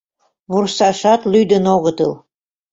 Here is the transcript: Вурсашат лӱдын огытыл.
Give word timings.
Вурсашат 0.51 1.21
лӱдын 1.31 1.65
огытыл. 1.75 2.11